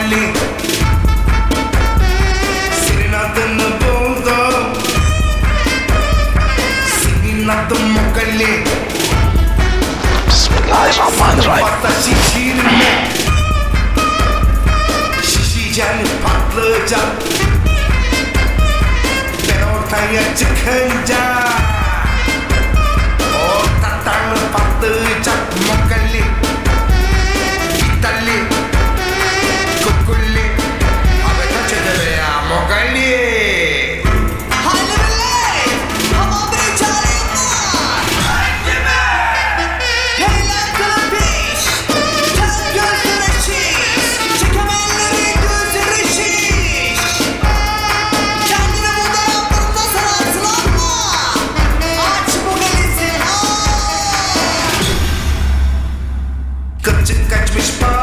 finally 0.00 0.32
sitting 2.72 3.12
at 3.12 3.34
the 3.34 3.44
Nabucco, 3.58 4.40
singing 7.00 7.48
at 7.48 7.68
the 7.68 7.74
Mokale. 7.94 8.52
Patashi 11.60 12.14
chini 12.30 12.62
me, 12.78 12.90
shishi 15.22 15.64
jani 15.76 16.08
patla 16.22 16.78
ja, 16.90 17.02
pero 19.46 19.70
thaya 19.90 20.24
chikhanja. 20.38 21.69
Mogali 32.70 34.02
Halleluja! 34.64 35.34
Ama 36.22 36.52
bir 36.52 36.78
çarem 36.78 37.28
var. 37.34 38.06
Helal 40.18 40.70
kalbiş. 40.78 41.62
Can 42.36 42.60
gözlere 42.74 43.32
şiş. 43.44 44.40
Çekemeyenleri 44.40 45.30
gözleri 45.42 46.06
şiş. 46.08 47.00
Kendini 48.48 48.90
burada 48.96 49.22
yaptığında 49.32 49.84
sana 49.94 50.12
atılanma. 50.20 50.92
Aç 52.10 52.30
bu 52.46 52.52
gelisi 52.60 53.10
aç. 53.22 54.86
Kaçmış 57.30 57.68
bağısına 57.82 57.99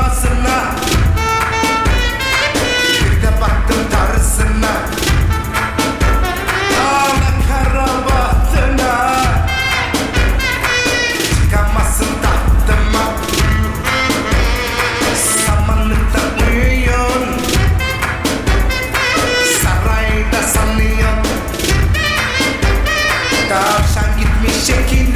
stop 23.47 23.85
sign, 23.85 24.19
get 24.19 24.41
me 24.41 24.49
shaking 24.49 25.13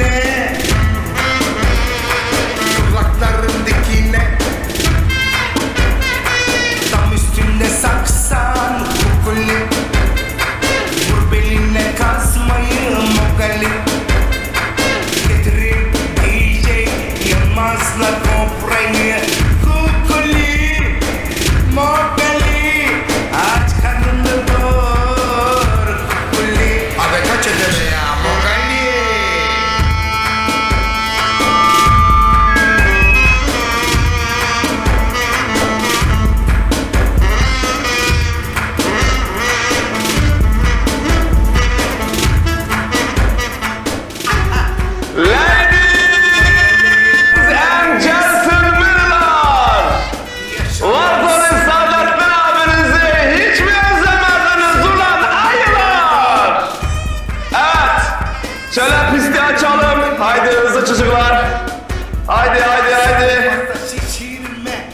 Haydi 62.42 62.60
haydi 62.62 62.94
haydi. 62.94 63.52
Şişirme 63.90 64.88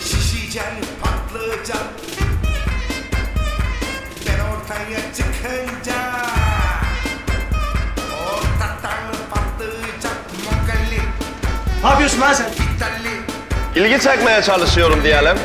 Şişeceksin 0.00 0.86
patlayacak 1.02 1.84
Ben 4.26 4.40
ortaya 4.40 5.00
çıkınca 5.16 5.96
Ortadan 8.24 9.04
patlayacak 9.30 10.16
Mogali 10.44 11.00
Ne 11.82 11.88
yapıyorsun 11.88 12.20
lan 12.20 12.32
sen? 12.32 12.46
Vitali 12.46 13.14
İlgi 13.76 14.02
çekmeye 14.04 14.42
çalışıyorum 14.42 15.04
diyelim. 15.04 15.36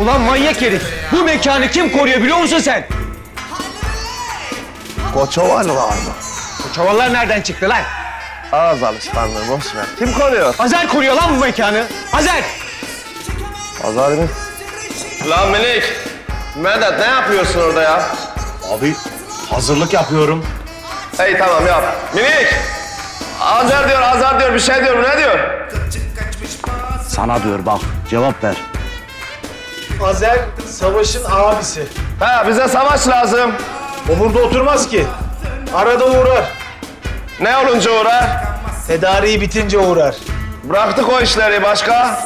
Ulan 0.00 0.20
manyak 0.20 0.62
herif. 0.62 0.82
Bu 1.12 1.24
mekanı 1.24 1.70
kim 1.70 1.92
koruyor 1.92 2.20
biliyor 2.20 2.38
musun 2.38 2.58
sen? 2.58 2.86
Koçovalı 5.14 5.74
var 5.76 5.88
mı? 5.88 6.12
Bu 6.64 6.74
çavallar 6.74 7.12
nereden 7.12 7.40
çıktı 7.42 7.68
lan? 7.68 7.82
Ağız 8.52 8.82
alışkanlığı 8.82 9.48
boş 9.48 9.74
ver. 9.74 9.84
Kim 9.98 10.12
koruyor? 10.12 10.54
Azer 10.58 10.88
koruyor 10.88 11.14
lan 11.14 11.36
bu 11.36 11.40
mekanı. 11.40 11.84
Azer! 12.12 12.44
Azar 13.84 14.08
mı? 14.12 14.28
Lan 15.28 15.50
Minik. 15.50 15.82
Medet 16.56 16.98
ne 16.98 17.04
yapıyorsun 17.06 17.60
orada 17.60 17.82
ya? 17.82 18.02
Abi 18.72 18.94
hazırlık 19.50 19.92
yapıyorum. 19.92 20.46
Hey 21.16 21.38
tamam 21.38 21.66
yap. 21.66 21.84
Minik. 22.14 22.54
Azar 23.40 23.88
diyor, 23.88 24.02
Azar 24.02 24.40
diyor, 24.40 24.54
bir 24.54 24.60
şey 24.60 24.84
diyor. 24.84 25.02
Ne 25.02 25.18
diyor? 25.18 25.38
Sana 27.08 27.42
diyor 27.42 27.66
bak 27.66 27.80
cevap 28.10 28.44
ver. 28.44 28.56
Azer 30.04 30.38
Savaş'ın 30.66 31.24
abisi. 31.30 31.86
Ha 32.20 32.44
bize 32.48 32.68
savaş 32.68 33.08
lazım. 33.08 33.52
O 34.16 34.18
burada 34.18 34.38
oturmaz 34.38 34.88
ki. 34.88 35.06
Arada 35.74 36.06
uğrar. 36.06 36.44
Ne 37.42 37.56
olunca 37.56 37.90
uğrar? 37.90 38.24
Tedariği 38.86 39.40
bitince 39.40 39.78
uğrar. 39.78 40.14
Bıraktık 40.64 41.12
o 41.12 41.20
işleri 41.20 41.62
başka. 41.62 42.18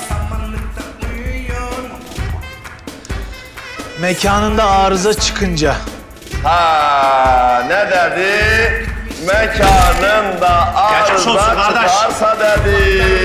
Mekanında 4.01 4.65
arıza 4.71 5.15
çıkınca. 5.15 5.75
Ha 6.43 7.63
ne 7.69 7.91
dedi? 7.91 8.87
Mekanında 9.27 10.75
arıza 10.77 11.41
çıkarsa 11.41 12.37
dedi. 12.41 13.16